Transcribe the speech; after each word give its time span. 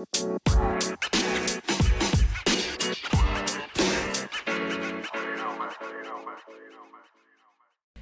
Música 0.00 0.79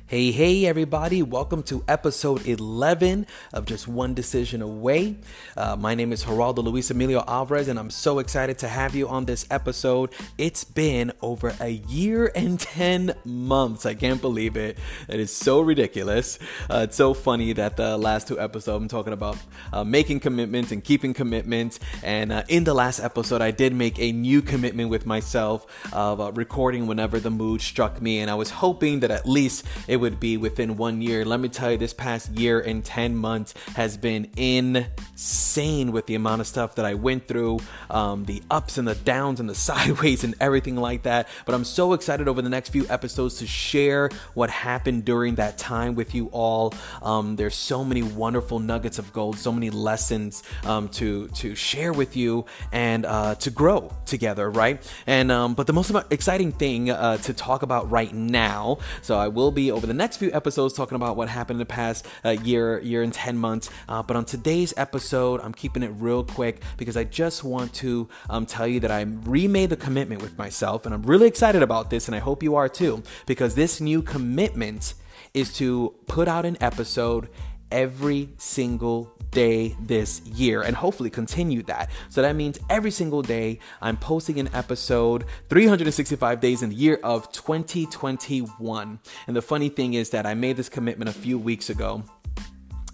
Hey, 0.08 0.30
hey, 0.30 0.64
everybody, 0.64 1.22
welcome 1.22 1.62
to 1.64 1.84
episode 1.86 2.46
11 2.46 3.26
of 3.52 3.66
Just 3.66 3.86
One 3.86 4.14
Decision 4.14 4.62
Away. 4.62 5.16
Uh, 5.54 5.76
my 5.76 5.94
name 5.94 6.14
is 6.14 6.24
Geraldo 6.24 6.64
Luis 6.64 6.90
Emilio 6.90 7.22
Alvarez, 7.28 7.68
and 7.68 7.78
I'm 7.78 7.90
so 7.90 8.18
excited 8.18 8.56
to 8.60 8.68
have 8.68 8.94
you 8.94 9.06
on 9.06 9.26
this 9.26 9.46
episode. 9.50 10.14
It's 10.38 10.64
been 10.64 11.12
over 11.20 11.54
a 11.60 11.68
year 11.68 12.32
and 12.34 12.58
10 12.58 13.16
months. 13.26 13.84
I 13.84 13.92
can't 13.92 14.18
believe 14.18 14.56
it. 14.56 14.78
It 15.10 15.20
is 15.20 15.30
so 15.30 15.60
ridiculous. 15.60 16.38
Uh, 16.70 16.86
it's 16.88 16.96
so 16.96 17.12
funny 17.12 17.52
that 17.52 17.76
the 17.76 17.98
last 17.98 18.28
two 18.28 18.40
episodes 18.40 18.80
I'm 18.80 18.88
talking 18.88 19.12
about 19.12 19.36
uh, 19.74 19.84
making 19.84 20.20
commitments 20.20 20.72
and 20.72 20.82
keeping 20.82 21.12
commitments. 21.12 21.80
And 22.02 22.32
uh, 22.32 22.44
in 22.48 22.64
the 22.64 22.72
last 22.72 23.00
episode, 23.00 23.42
I 23.42 23.50
did 23.50 23.74
make 23.74 23.98
a 23.98 24.10
new 24.10 24.40
commitment 24.40 24.88
with 24.88 25.04
myself 25.04 25.66
of 25.92 26.18
uh, 26.18 26.32
recording 26.32 26.86
whenever 26.86 27.20
the 27.20 27.30
mood 27.30 27.60
struck 27.60 28.00
me, 28.00 28.20
and 28.20 28.30
I 28.30 28.36
was 28.36 28.48
hoping 28.48 29.00
that 29.00 29.10
at 29.10 29.28
least 29.28 29.66
it 29.86 29.97
would 29.98 30.20
be 30.20 30.36
within 30.36 30.76
one 30.76 31.02
year. 31.02 31.24
Let 31.24 31.40
me 31.40 31.48
tell 31.48 31.72
you, 31.72 31.78
this 31.78 31.92
past 31.92 32.30
year 32.32 32.60
and 32.60 32.84
10 32.84 33.16
months 33.16 33.54
has 33.74 33.96
been 33.96 34.30
insane 34.36 35.92
with 35.92 36.06
the 36.06 36.14
amount 36.14 36.40
of 36.40 36.46
stuff 36.46 36.76
that 36.76 36.84
I 36.84 36.94
went 36.94 37.26
through, 37.26 37.60
um, 37.90 38.24
the 38.24 38.42
ups 38.50 38.78
and 38.78 38.86
the 38.86 38.94
downs 38.94 39.40
and 39.40 39.48
the 39.48 39.54
sideways 39.68 40.24
and 40.24 40.34
everything 40.40 40.76
like 40.76 41.02
that. 41.02 41.28
But 41.44 41.54
I'm 41.54 41.64
so 41.64 41.92
excited 41.92 42.28
over 42.28 42.40
the 42.40 42.48
next 42.48 42.70
few 42.70 42.86
episodes 42.88 43.38
to 43.38 43.46
share 43.46 44.10
what 44.34 44.50
happened 44.50 45.04
during 45.04 45.34
that 45.34 45.58
time 45.58 45.94
with 45.94 46.14
you 46.14 46.28
all. 46.32 46.72
Um, 47.02 47.36
there's 47.36 47.56
so 47.56 47.84
many 47.84 48.02
wonderful 48.02 48.58
nuggets 48.58 48.98
of 48.98 49.12
gold, 49.12 49.38
so 49.38 49.52
many 49.52 49.70
lessons 49.70 50.42
um, 50.64 50.88
to 50.90 51.28
to 51.28 51.54
share 51.54 51.92
with 51.92 52.16
you 52.16 52.46
and 52.72 53.04
uh, 53.04 53.34
to 53.36 53.50
grow 53.50 53.92
together, 54.06 54.50
right? 54.50 54.80
And 55.06 55.32
um, 55.32 55.54
but 55.54 55.66
the 55.66 55.72
most 55.72 55.92
exciting 56.10 56.52
thing 56.52 56.90
uh, 56.90 57.16
to 57.18 57.32
talk 57.32 57.62
about 57.62 57.90
right 57.90 58.12
now. 58.14 58.78
So 59.02 59.16
I 59.16 59.28
will 59.28 59.50
be 59.50 59.70
over 59.70 59.86
the 59.88 59.94
next 59.94 60.18
few 60.18 60.30
episodes 60.32 60.74
talking 60.74 60.96
about 60.96 61.16
what 61.16 61.28
happened 61.28 61.56
in 61.56 61.58
the 61.58 61.66
past 61.66 62.06
uh, 62.24 62.30
year, 62.30 62.78
year 62.80 63.02
and 63.02 63.12
10 63.12 63.36
months. 63.36 63.70
Uh, 63.88 64.02
but 64.02 64.16
on 64.16 64.24
today's 64.24 64.72
episode, 64.76 65.40
I'm 65.40 65.54
keeping 65.54 65.82
it 65.82 65.90
real 65.96 66.22
quick 66.22 66.62
because 66.76 66.96
I 66.96 67.04
just 67.04 67.42
want 67.42 67.72
to 67.74 68.08
um, 68.30 68.46
tell 68.46 68.66
you 68.66 68.80
that 68.80 68.90
I 68.90 69.00
remade 69.02 69.70
the 69.70 69.76
commitment 69.76 70.22
with 70.22 70.38
myself. 70.38 70.86
And 70.86 70.94
I'm 70.94 71.02
really 71.02 71.26
excited 71.26 71.62
about 71.62 71.90
this, 71.90 72.06
and 72.06 72.14
I 72.14 72.18
hope 72.18 72.42
you 72.42 72.54
are 72.54 72.68
too, 72.68 73.02
because 73.26 73.54
this 73.54 73.80
new 73.80 74.02
commitment 74.02 74.94
is 75.34 75.52
to 75.54 75.94
put 76.06 76.28
out 76.28 76.44
an 76.44 76.56
episode 76.60 77.28
every 77.70 78.30
single 78.36 79.12
day 79.30 79.76
this 79.80 80.20
year 80.26 80.62
and 80.62 80.76
hopefully 80.76 81.10
continue 81.10 81.62
that. 81.64 81.90
So 82.08 82.22
that 82.22 82.34
means 82.34 82.58
every 82.70 82.90
single 82.90 83.22
day 83.22 83.58
I'm 83.80 83.96
posting 83.96 84.40
an 84.40 84.48
episode 84.54 85.24
365 85.48 86.40
days 86.40 86.62
in 86.62 86.70
the 86.70 86.76
year 86.76 86.98
of 87.02 87.30
2021. 87.32 89.00
And 89.26 89.36
the 89.36 89.42
funny 89.42 89.68
thing 89.68 89.94
is 89.94 90.10
that 90.10 90.26
I 90.26 90.34
made 90.34 90.56
this 90.56 90.68
commitment 90.68 91.08
a 91.08 91.12
few 91.12 91.38
weeks 91.38 91.70
ago 91.70 92.02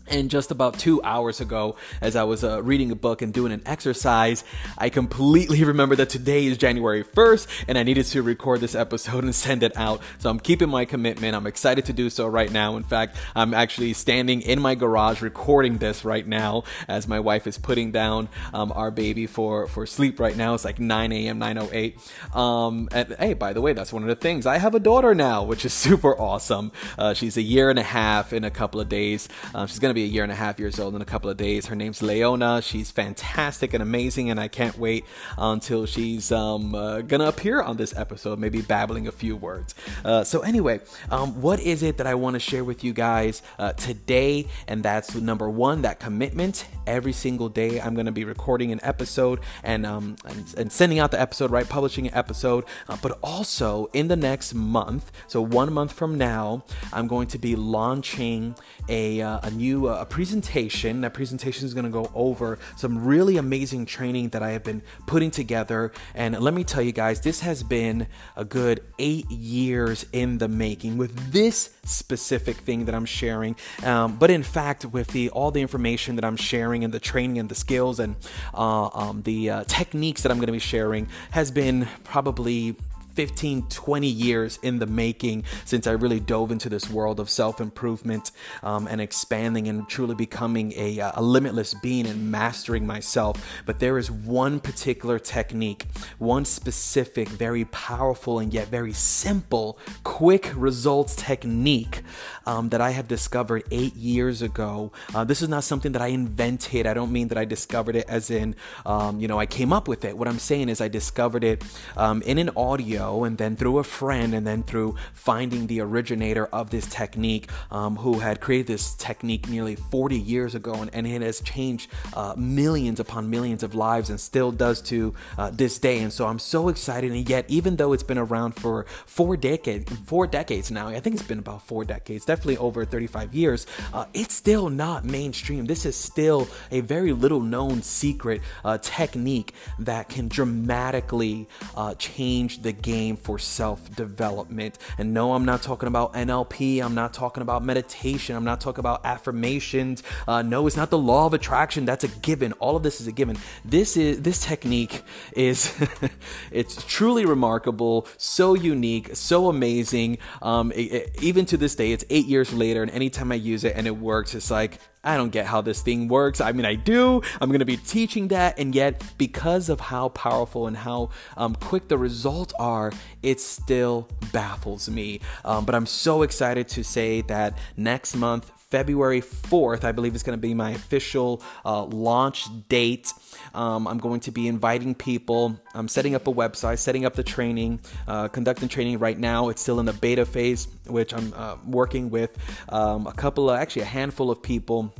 and 0.06 0.30
just 0.30 0.50
about 0.50 0.78
two 0.78 1.02
hours 1.02 1.40
ago, 1.40 1.76
as 2.00 2.14
I 2.14 2.24
was 2.24 2.44
uh, 2.44 2.62
reading 2.62 2.90
a 2.90 2.94
book 2.94 3.22
and 3.22 3.32
doing 3.32 3.52
an 3.52 3.62
exercise, 3.64 4.44
I 4.76 4.90
completely 4.90 5.64
remembered 5.64 5.96
that 5.96 6.10
today 6.10 6.46
is 6.46 6.58
January 6.58 7.04
1st 7.04 7.64
and 7.68 7.78
I 7.78 7.82
needed 7.82 8.04
to 8.06 8.22
record 8.22 8.60
this 8.60 8.74
episode 8.74 9.24
and 9.24 9.34
send 9.34 9.62
it 9.62 9.76
out. 9.76 10.02
So 10.18 10.28
I'm 10.30 10.40
keeping 10.40 10.68
my 10.68 10.84
commitment. 10.84 11.34
I'm 11.34 11.46
excited 11.46 11.86
to 11.86 11.92
do 11.92 12.10
so 12.10 12.26
right 12.26 12.50
now. 12.50 12.76
In 12.76 12.82
fact, 12.82 13.16
I'm 13.34 13.54
actually 13.54 13.94
standing 13.94 14.42
in 14.42 14.60
my 14.60 14.74
garage 14.74 15.22
recording 15.22 15.78
this 15.78 16.04
right 16.04 16.26
now 16.26 16.64
as 16.86 17.08
my 17.08 17.20
wife 17.20 17.46
is 17.46 17.56
putting 17.56 17.90
down 17.90 18.28
um, 18.52 18.72
our 18.72 18.90
baby 18.90 19.26
for, 19.26 19.66
for 19.68 19.86
sleep 19.86 20.20
right 20.20 20.36
now. 20.36 20.54
It's 20.54 20.64
like 20.64 20.78
9 20.78 21.12
a.m., 21.12 21.40
9.08. 21.40 22.36
Um, 22.36 22.88
and 22.92 23.16
hey, 23.18 23.34
by 23.34 23.52
the 23.52 23.60
way, 23.60 23.72
that's 23.72 23.92
one 23.92 24.02
of 24.02 24.08
the 24.08 24.16
things. 24.16 24.44
I 24.44 24.58
have 24.58 24.74
a 24.74 24.80
daughter 24.80 25.14
now, 25.14 25.42
which 25.44 25.64
is 25.64 25.72
super 25.84 26.18
awesome. 26.18 26.72
Uh, 26.98 27.14
she's 27.14 27.36
a 27.36 27.42
year 27.42 27.70
and 27.70 27.78
a 27.78 27.82
half 27.82 28.32
in 28.32 28.44
a 28.44 28.50
couple 28.50 28.80
of 28.80 28.88
days. 28.88 29.28
Um, 29.54 29.66
she's 29.66 29.78
going 29.78 29.90
to 29.90 29.93
to 29.94 30.00
be 30.00 30.04
a 30.04 30.08
year 30.08 30.24
and 30.24 30.32
a 30.32 30.34
half 30.34 30.58
years 30.58 30.80
old 30.80 30.96
in 30.96 31.02
a 31.02 31.04
couple 31.04 31.30
of 31.30 31.36
days. 31.36 31.66
Her 31.66 31.76
name's 31.76 32.02
Leona. 32.02 32.60
She's 32.60 32.90
fantastic 32.90 33.72
and 33.74 33.82
amazing, 33.82 34.28
and 34.28 34.40
I 34.40 34.48
can't 34.48 34.76
wait 34.76 35.04
until 35.38 35.86
she's 35.86 36.32
um, 36.32 36.74
uh, 36.74 37.02
gonna 37.02 37.26
appear 37.26 37.62
on 37.62 37.76
this 37.76 37.96
episode, 37.96 38.38
maybe 38.40 38.60
babbling 38.60 39.06
a 39.06 39.12
few 39.12 39.36
words. 39.36 39.74
Uh, 40.04 40.24
so, 40.24 40.40
anyway, 40.40 40.80
um, 41.10 41.40
what 41.40 41.60
is 41.60 41.82
it 41.82 41.98
that 41.98 42.08
I 42.08 42.16
want 42.16 42.34
to 42.34 42.40
share 42.40 42.64
with 42.64 42.82
you 42.82 42.92
guys 42.92 43.42
uh, 43.58 43.72
today? 43.74 44.48
And 44.66 44.82
that's 44.82 45.14
number 45.14 45.48
one, 45.48 45.82
that 45.82 46.00
commitment. 46.00 46.66
Every 46.86 47.12
single 47.12 47.48
day, 47.48 47.80
I'm 47.80 47.94
gonna 47.94 48.12
be 48.12 48.24
recording 48.24 48.72
an 48.72 48.80
episode 48.82 49.40
and 49.62 49.86
um, 49.86 50.16
and, 50.26 50.54
and, 50.58 50.72
sending 50.72 50.98
out 50.98 51.12
the 51.12 51.20
episode, 51.20 51.50
right? 51.50 51.68
Publishing 51.68 52.08
an 52.08 52.14
episode, 52.14 52.64
uh, 52.88 52.96
but 53.00 53.18
also 53.22 53.88
in 53.92 54.08
the 54.08 54.16
next 54.16 54.54
month, 54.54 55.12
so 55.28 55.40
one 55.40 55.72
month 55.72 55.92
from 55.92 56.18
now, 56.18 56.64
I'm 56.92 57.06
going 57.06 57.28
to 57.28 57.38
be 57.38 57.56
launching 57.56 58.56
a, 58.88 59.20
uh, 59.20 59.40
a 59.42 59.50
new 59.50 59.83
a 59.88 60.06
presentation. 60.06 61.00
That 61.02 61.14
presentation 61.14 61.66
is 61.66 61.74
going 61.74 61.84
to 61.84 61.90
go 61.90 62.10
over 62.14 62.58
some 62.76 63.04
really 63.04 63.36
amazing 63.36 63.86
training 63.86 64.30
that 64.30 64.42
I 64.42 64.50
have 64.50 64.64
been 64.64 64.82
putting 65.06 65.30
together. 65.30 65.92
And 66.14 66.38
let 66.40 66.54
me 66.54 66.64
tell 66.64 66.82
you 66.82 66.92
guys, 66.92 67.20
this 67.20 67.40
has 67.40 67.62
been 67.62 68.06
a 68.36 68.44
good 68.44 68.80
eight 68.98 69.30
years 69.30 70.06
in 70.12 70.38
the 70.38 70.48
making 70.48 70.96
with 70.96 71.32
this 71.32 71.70
specific 71.84 72.56
thing 72.56 72.86
that 72.86 72.94
I'm 72.94 73.04
sharing. 73.04 73.56
Um, 73.82 74.16
but 74.16 74.30
in 74.30 74.42
fact, 74.42 74.84
with 74.84 75.08
the 75.08 75.30
all 75.30 75.50
the 75.50 75.60
information 75.60 76.16
that 76.16 76.24
I'm 76.24 76.36
sharing 76.36 76.84
and 76.84 76.92
the 76.92 77.00
training 77.00 77.38
and 77.38 77.48
the 77.48 77.54
skills 77.54 78.00
and 78.00 78.16
uh, 78.54 78.86
um, 78.86 79.22
the 79.22 79.50
uh, 79.50 79.64
techniques 79.64 80.22
that 80.22 80.32
I'm 80.32 80.38
going 80.38 80.46
to 80.46 80.52
be 80.52 80.58
sharing 80.58 81.08
has 81.30 81.50
been 81.50 81.88
probably 82.04 82.76
15, 83.14 83.68
20 83.68 84.06
years 84.06 84.58
in 84.62 84.78
the 84.78 84.86
making 84.86 85.44
since 85.64 85.86
I 85.86 85.92
really 85.92 86.20
dove 86.20 86.50
into 86.50 86.68
this 86.68 86.90
world 86.90 87.20
of 87.20 87.30
self 87.30 87.60
improvement 87.60 88.32
um, 88.62 88.86
and 88.88 89.00
expanding 89.00 89.68
and 89.68 89.88
truly 89.88 90.14
becoming 90.14 90.72
a, 90.76 91.00
uh, 91.00 91.12
a 91.14 91.22
limitless 91.22 91.74
being 91.74 92.06
and 92.06 92.30
mastering 92.30 92.86
myself. 92.86 93.44
But 93.66 93.78
there 93.80 93.98
is 93.98 94.10
one 94.10 94.60
particular 94.60 95.18
technique, 95.18 95.86
one 96.18 96.44
specific, 96.44 97.28
very 97.28 97.64
powerful, 97.66 98.38
and 98.38 98.52
yet 98.52 98.68
very 98.68 98.92
simple, 98.92 99.78
quick 100.02 100.52
results 100.56 101.14
technique 101.16 102.02
um, 102.46 102.70
that 102.70 102.80
I 102.80 102.90
have 102.90 103.08
discovered 103.08 103.64
eight 103.70 103.94
years 103.94 104.42
ago. 104.42 104.92
Uh, 105.14 105.24
this 105.24 105.42
is 105.42 105.48
not 105.48 105.64
something 105.64 105.92
that 105.92 106.02
I 106.02 106.08
invented. 106.08 106.86
I 106.86 106.94
don't 106.94 107.12
mean 107.12 107.28
that 107.28 107.38
I 107.38 107.44
discovered 107.44 107.96
it 107.96 108.06
as 108.08 108.30
in, 108.30 108.56
um, 108.84 109.20
you 109.20 109.28
know, 109.28 109.38
I 109.38 109.46
came 109.46 109.72
up 109.72 109.88
with 109.88 110.04
it. 110.04 110.16
What 110.16 110.28
I'm 110.28 110.38
saying 110.38 110.68
is 110.68 110.80
I 110.80 110.88
discovered 110.88 111.44
it 111.44 111.64
um, 111.96 112.22
in 112.22 112.38
an 112.38 112.50
audio 112.56 113.03
and 113.24 113.38
then 113.38 113.56
through 113.56 113.78
a 113.78 113.84
friend, 113.84 114.34
and 114.34 114.46
then 114.46 114.62
through 114.62 114.96
finding 115.12 115.66
the 115.66 115.80
originator 115.80 116.46
of 116.46 116.70
this 116.70 116.86
technique, 116.86 117.50
um, 117.70 117.96
who 117.96 118.18
had 118.18 118.40
created 118.40 118.66
this 118.66 118.94
technique 118.94 119.48
nearly 119.48 119.76
40 119.76 120.18
years 120.18 120.54
ago, 120.54 120.74
and, 120.74 120.90
and 120.94 121.06
it 121.06 121.22
has 121.22 121.40
changed 121.40 121.90
uh, 122.14 122.34
millions 122.36 123.00
upon 123.00 123.30
millions 123.30 123.62
of 123.62 123.74
lives 123.74 124.10
and 124.10 124.18
still 124.20 124.50
does 124.50 124.80
to 124.82 125.14
uh, 125.38 125.50
this 125.50 125.78
day. 125.78 125.98
And 126.00 126.12
so 126.12 126.26
I'm 126.26 126.38
so 126.38 126.68
excited. 126.68 127.12
And 127.12 127.28
yet, 127.28 127.44
even 127.48 127.76
though 127.76 127.92
it's 127.92 128.02
been 128.02 128.18
around 128.18 128.52
for 128.52 128.86
four 129.06 129.36
decades, 129.36 129.92
four 130.06 130.26
decades 130.26 130.70
now, 130.70 130.88
I 130.88 131.00
think 131.00 131.14
it's 131.16 131.28
been 131.28 131.38
about 131.38 131.62
four 131.62 131.84
decades, 131.84 132.24
definitely 132.24 132.58
over 132.58 132.84
35 132.84 133.34
years, 133.34 133.66
uh, 133.92 134.06
it's 134.14 134.34
still 134.34 134.70
not 134.70 135.04
mainstream. 135.04 135.66
This 135.66 135.84
is 135.84 135.96
still 135.96 136.48
a 136.70 136.80
very 136.80 137.12
little 137.12 137.40
known 137.40 137.82
secret 137.82 138.40
uh, 138.64 138.78
technique 138.80 139.52
that 139.78 140.08
can 140.08 140.28
dramatically 140.28 141.48
uh, 141.76 141.94
change 141.94 142.62
the 142.62 142.72
game 142.72 142.93
game 142.94 143.16
for 143.16 143.38
self 143.38 143.94
development. 143.96 144.78
And 144.98 145.12
no, 145.12 145.34
I'm 145.34 145.44
not 145.44 145.62
talking 145.62 145.88
about 145.88 146.14
NLP. 146.14 146.82
I'm 146.82 146.94
not 146.94 147.12
talking 147.12 147.42
about 147.42 147.64
meditation. 147.64 148.36
I'm 148.36 148.44
not 148.44 148.60
talking 148.60 148.80
about 148.80 149.04
affirmations. 149.04 150.02
Uh, 150.28 150.42
no, 150.42 150.66
it's 150.66 150.76
not 150.76 150.90
the 150.90 150.98
law 150.98 151.26
of 151.26 151.34
attraction. 151.34 151.84
That's 151.84 152.04
a 152.04 152.08
given. 152.08 152.52
All 152.54 152.76
of 152.76 152.82
this 152.82 153.00
is 153.00 153.06
a 153.06 153.12
given. 153.12 153.36
This 153.64 153.96
is 153.96 154.22
this 154.22 154.40
technique 154.40 155.02
is 155.32 155.74
it's 156.50 156.84
truly 156.84 157.24
remarkable, 157.26 158.06
so 158.16 158.54
unique, 158.54 159.10
so 159.14 159.48
amazing. 159.48 160.18
Um, 160.40 160.72
it, 160.72 160.92
it, 160.98 161.22
even 161.22 161.46
to 161.46 161.56
this 161.56 161.74
day, 161.74 161.92
it's 161.92 162.04
eight 162.10 162.26
years 162.26 162.52
later, 162.52 162.82
and 162.82 162.90
anytime 162.90 163.32
I 163.32 163.36
use 163.36 163.64
it 163.64 163.74
and 163.76 163.86
it 163.86 163.96
works, 163.96 164.34
it's 164.34 164.50
like 164.50 164.78
I 165.04 165.16
don't 165.16 165.30
get 165.30 165.46
how 165.46 165.60
this 165.60 165.82
thing 165.82 166.08
works. 166.08 166.40
I 166.40 166.52
mean, 166.52 166.64
I 166.64 166.74
do. 166.74 167.22
I'm 167.40 167.48
going 167.48 167.60
to 167.60 167.64
be 167.64 167.76
teaching 167.76 168.28
that. 168.28 168.58
And 168.58 168.74
yet, 168.74 169.02
because 169.18 169.68
of 169.68 169.80
how 169.80 170.08
powerful 170.10 170.66
and 170.66 170.76
how 170.76 171.10
um, 171.36 171.54
quick 171.54 171.88
the 171.88 171.98
results 171.98 172.52
are, 172.58 172.92
it 173.22 173.40
still 173.40 174.08
baffles 174.32 174.88
me. 174.88 175.20
Um, 175.44 175.64
but 175.64 175.74
I'm 175.74 175.86
so 175.86 176.22
excited 176.22 176.68
to 176.68 176.82
say 176.82 177.20
that 177.22 177.58
next 177.76 178.16
month, 178.16 178.50
February 178.74 179.20
4th, 179.20 179.84
I 179.84 179.92
believe 179.92 180.16
is 180.16 180.24
going 180.24 180.36
to 180.36 180.40
be 180.40 180.52
my 180.52 180.72
official 180.72 181.40
uh, 181.64 181.84
launch 181.84 182.48
date. 182.68 183.12
Um, 183.54 183.86
I'm 183.86 183.98
going 183.98 184.18
to 184.22 184.32
be 184.32 184.48
inviting 184.48 184.96
people. 184.96 185.60
I'm 185.74 185.86
setting 185.86 186.16
up 186.16 186.26
a 186.26 186.32
website, 186.32 186.78
setting 186.78 187.04
up 187.04 187.14
the 187.14 187.22
training, 187.22 187.78
uh, 188.08 188.26
conducting 188.26 188.68
training 188.68 188.98
right 188.98 189.16
now. 189.16 189.48
It's 189.48 189.62
still 189.62 189.78
in 189.78 189.86
the 189.86 189.92
beta 189.92 190.26
phase, 190.26 190.66
which 190.88 191.14
I'm 191.14 191.32
uh, 191.36 191.54
working 191.64 192.10
with 192.10 192.36
um, 192.68 193.06
a 193.06 193.12
couple 193.12 193.48
of, 193.48 193.60
actually, 193.60 193.82
a 193.82 193.92
handful 194.00 194.28
of 194.28 194.42
people 194.42 194.92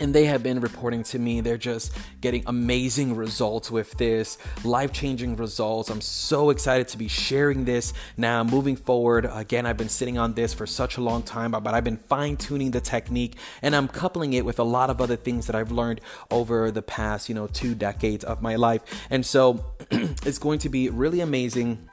and 0.00 0.14
they 0.14 0.24
have 0.24 0.42
been 0.42 0.60
reporting 0.60 1.02
to 1.04 1.18
me 1.18 1.40
they're 1.40 1.56
just 1.56 1.96
getting 2.20 2.42
amazing 2.46 3.14
results 3.14 3.70
with 3.70 3.96
this 3.98 4.38
life-changing 4.64 5.36
results. 5.36 5.90
I'm 5.90 6.00
so 6.00 6.50
excited 6.50 6.88
to 6.88 6.98
be 6.98 7.08
sharing 7.08 7.64
this. 7.64 7.92
Now 8.16 8.42
moving 8.42 8.76
forward 8.76 9.30
again 9.32 9.66
i've 9.66 9.76
been 9.76 9.88
sitting 9.88 10.18
on 10.18 10.34
this 10.34 10.52
for 10.54 10.66
such 10.66 10.96
a 10.96 11.00
long 11.00 11.22
time 11.22 11.50
but 11.50 11.74
i've 11.74 11.84
been 11.84 11.96
fine-tuning 11.96 12.70
the 12.70 12.80
technique 12.80 13.36
and 13.62 13.76
i'm 13.76 13.88
coupling 13.88 14.32
it 14.32 14.44
with 14.44 14.58
a 14.58 14.64
lot 14.64 14.90
of 14.90 15.00
other 15.00 15.16
things 15.16 15.46
that 15.46 15.54
i've 15.54 15.70
learned 15.70 16.00
over 16.30 16.70
the 16.70 16.82
past 16.82 17.28
you 17.28 17.34
know 17.34 17.46
two 17.46 17.74
decades 17.74 18.24
of 18.24 18.42
my 18.42 18.56
life. 18.56 18.82
And 19.10 19.24
so 19.24 19.64
it's 19.90 20.38
going 20.38 20.58
to 20.60 20.68
be 20.68 20.88
really 20.88 21.20
amazing 21.20 21.88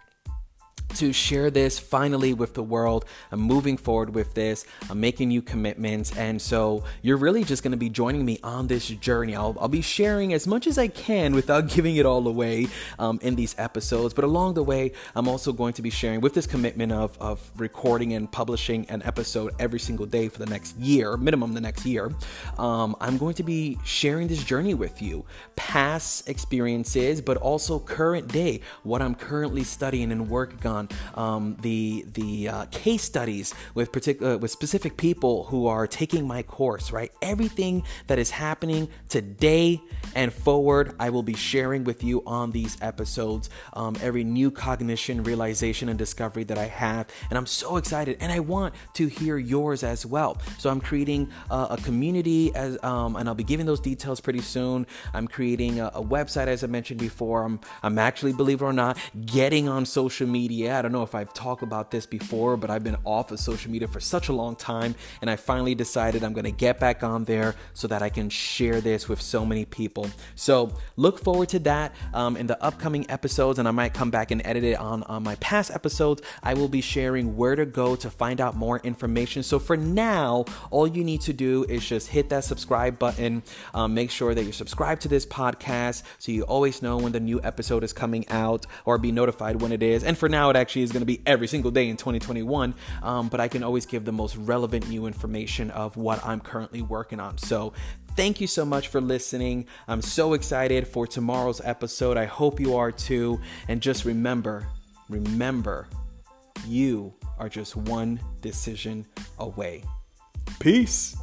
to 0.96 1.14
share 1.14 1.50
this 1.52 1.80
finally 1.80 2.34
with 2.34 2.54
the 2.54 2.64
world. 2.64 3.06
I'm 3.32 3.40
moving 3.40 3.78
forward 3.78 4.16
with 4.16 4.34
this. 4.34 4.66
I'm 4.90 5.00
making 5.00 5.30
new 5.30 5.42
commitments. 5.42 6.16
And 6.18 6.42
so 6.42 6.84
you're 7.02 7.18
really 7.18 7.44
just 7.44 7.64
going 7.64 7.72
to 7.72 7.78
be 7.78 7.90
joining 7.90 8.26
me 8.26 8.40
on 8.44 8.68
this 8.68 8.88
journey. 8.88 9.36
I'll, 9.36 9.56
I'll, 9.60 9.68
be 9.68 9.82
sharing 9.82 10.34
as 10.34 10.48
much 10.48 10.66
as 10.66 10.78
I 10.78 10.88
can 10.88 11.36
without 11.36 11.68
giving 11.76 11.98
it 11.98 12.06
all 12.06 12.26
away 12.28 12.68
um, 13.00 13.20
in 13.22 13.36
these 13.36 13.54
episodes. 13.58 14.14
But 14.14 14.24
along 14.24 14.54
the 14.56 14.64
way, 14.64 14.94
I'm 15.14 15.28
also 15.28 15.52
going 15.52 15.74
to 15.74 15.82
be 15.82 15.90
sharing 15.90 16.22
with 16.22 16.34
this 16.34 16.48
commitment 16.48 16.92
of, 16.92 17.18
of 17.20 17.52
recording 17.58 18.14
and 18.14 18.32
publishing 18.32 18.90
an 18.90 19.04
episode 19.04 19.54
every 19.60 19.80
single 19.80 20.06
day 20.06 20.30
for 20.30 20.40
the 20.40 20.46
next 20.46 20.78
year, 20.78 21.18
minimum 21.18 21.54
the 21.54 21.62
next 21.62 21.86
year. 21.86 22.12
Um, 22.58 22.96
I'm 23.02 23.18
going 23.18 23.36
to 23.36 23.44
be 23.44 23.78
sharing 23.84 24.28
this 24.28 24.44
journey 24.44 24.74
with 24.74 25.02
you, 25.02 25.26
past 25.56 26.30
experiences, 26.30 27.22
but 27.22 27.38
also 27.38 27.80
current 27.80 28.30
day, 28.30 28.62
what 28.84 29.02
I'm 29.02 29.16
currently 29.16 29.64
studying 29.64 30.12
and 30.12 30.30
working 30.30 30.66
on 30.66 30.87
um, 31.16 31.58
the 31.62 32.06
the 32.14 32.50
uh, 32.50 32.66
case 32.66 33.04
studies 33.04 33.54
with 33.74 33.92
particular 33.92 34.34
uh, 34.34 34.38
with 34.38 34.52
specific 34.52 34.98
people 34.98 35.46
who 35.46 35.68
are 35.68 35.88
taking 35.88 36.28
my 36.28 36.44
course. 36.44 36.92
Right, 36.92 37.12
everything 37.22 37.84
that 38.08 38.20
is 38.20 38.32
happening 38.32 38.90
today 39.10 39.82
and 40.16 40.34
forward, 40.34 40.96
I 41.00 41.10
will 41.10 41.24
be 41.24 41.36
sharing 41.36 41.84
with 41.84 42.04
you 42.04 42.24
on 42.26 42.52
these 42.52 42.78
episodes. 42.82 43.50
Um, 43.74 43.96
every 44.02 44.24
new 44.24 44.52
cognition, 44.52 45.24
realization, 45.24 45.90
and 45.90 45.98
discovery 45.98 46.44
that 46.46 46.58
I 46.58 46.66
have, 46.66 47.08
and 47.30 47.38
I'm 47.38 47.46
so 47.46 47.78
excited, 47.78 48.18
and 48.20 48.32
I 48.32 48.40
want 48.40 48.74
to 48.96 49.08
hear 49.08 49.38
yours 49.38 49.84
as 49.84 50.06
well. 50.06 50.38
So 50.58 50.70
I'm 50.70 50.82
creating 50.82 51.30
uh, 51.50 51.68
a 51.72 51.78
community 51.78 52.54
as, 52.56 52.78
um, 52.84 53.16
and 53.16 53.28
I'll 53.28 53.36
be 53.36 53.44
giving 53.44 53.66
those 53.66 53.80
details 53.80 54.20
pretty 54.20 54.42
soon. 54.42 54.88
I'm 55.14 55.28
creating 55.28 55.80
a, 55.80 55.88
a 55.88 56.04
website, 56.04 56.48
as 56.48 56.64
I 56.64 56.68
mentioned 56.68 57.00
before. 57.00 57.44
I'm 57.44 57.60
I'm 57.84 57.98
actually, 58.00 58.34
believe 58.34 58.62
it 58.62 58.66
or 58.66 58.74
not, 58.74 58.98
getting 59.26 59.68
on 59.70 59.86
social 59.86 60.28
media 60.28 60.67
yeah, 60.68 60.80
I 60.80 60.82
don't 60.82 60.92
know 60.92 61.04
if 61.04 61.16
I've 61.16 61.34
talked 61.34 61.64
about 61.64 61.92
this 61.92 62.06
before, 62.06 62.58
but 62.58 62.70
I've 62.70 62.84
been 62.84 62.98
off 63.06 63.32
of 63.32 63.40
social 63.40 63.72
media 63.72 63.88
for 63.88 64.02
such 64.02 64.28
a 64.28 64.34
long 64.34 64.54
time, 64.58 64.96
and 65.22 65.30
I 65.30 65.38
finally 65.38 65.76
decided 65.76 66.26
I'm 66.26 66.34
gonna 66.34 66.52
get 66.52 66.78
back 66.78 67.04
on 67.04 67.24
there 67.24 67.56
so 67.74 67.88
that 67.88 68.02
I 68.02 68.10
can 68.10 68.30
share 68.30 68.82
this 68.82 69.08
with 69.08 69.22
so 69.22 69.46
many 69.46 69.64
people. 69.64 70.10
So 70.36 70.74
look 70.98 71.20
forward 71.24 71.48
to 71.50 71.60
that 71.60 71.96
um, 72.14 72.36
in 72.36 72.48
the 72.48 72.62
upcoming 72.62 73.10
episodes, 73.10 73.60
and 73.60 73.68
I 73.68 73.72
might 73.72 73.94
come 73.94 74.12
back 74.12 74.32
and 74.32 74.46
edit 74.46 74.66
it 74.66 74.78
on, 74.78 75.04
on 75.04 75.24
my 75.24 75.36
past 75.36 75.72
episodes. 75.72 76.22
I 76.44 76.54
will 76.54 76.68
be 76.68 76.82
sharing 76.82 77.38
where 77.38 77.56
to 77.56 77.66
go 77.66 77.96
to 77.96 78.10
find 78.10 78.42
out 78.42 78.58
more 78.58 78.80
information. 78.80 79.44
So 79.44 79.60
for 79.60 79.78
now, 79.78 80.44
all 80.70 80.86
you 80.86 81.04
need 81.06 81.22
to 81.22 81.34
do 81.34 81.64
is 81.70 81.88
just 81.88 82.10
hit 82.10 82.28
that 82.30 82.44
subscribe 82.44 83.00
button. 83.00 83.42
Um, 83.74 83.94
make 83.94 84.12
sure 84.12 84.36
that 84.36 84.44
you're 84.44 84.52
subscribed 84.52 85.02
to 85.04 85.08
this 85.08 85.26
podcast 85.26 86.04
so 86.20 86.34
you 86.34 86.44
always 86.44 86.82
know 86.82 86.98
when 86.98 87.14
the 87.14 87.22
new 87.22 87.40
episode 87.42 87.86
is 87.86 87.94
coming 87.94 88.28
out 88.28 88.66
or 88.84 88.98
be 88.98 89.14
notified 89.14 89.62
when 89.62 89.72
it 89.72 89.82
is. 89.82 90.04
And 90.04 90.18
for 90.18 90.28
now, 90.28 90.50
it 90.50 90.57
actually 90.58 90.82
is 90.82 90.92
going 90.92 91.02
to 91.02 91.06
be 91.06 91.22
every 91.26 91.48
single 91.48 91.72
day 91.72 91.88
in 91.88 91.96
2021, 91.96 92.76
um, 93.04 93.30
but 93.30 93.40
I 93.40 93.48
can 93.48 93.64
always 93.64 93.86
give 93.86 94.04
the 94.04 94.12
most 94.12 94.36
relevant 94.36 94.90
new 94.90 95.06
information 95.06 95.72
of 95.72 95.96
what 95.96 96.24
I'm 96.26 96.42
currently 96.42 96.82
working 96.82 97.20
on. 97.20 97.38
So 97.38 97.74
Thank 98.18 98.42
you 98.42 98.48
so 98.48 98.66
much 98.66 98.88
for 98.88 99.00
listening. 99.00 99.68
I'm 99.88 100.02
so 100.02 100.34
excited 100.34 100.88
for 100.88 101.06
tomorrow's 101.06 101.62
episode. 101.64 102.18
I 102.18 102.26
hope 102.26 102.60
you 102.60 102.76
are 102.76 102.92
too. 102.92 103.40
And 103.68 103.80
just 103.80 104.06
remember, 104.06 104.68
remember, 105.08 105.88
you 106.66 107.14
are 107.38 107.48
just 107.48 107.76
one 107.76 108.20
decision 108.42 109.06
away. 109.38 109.84
Peace. 110.60 111.16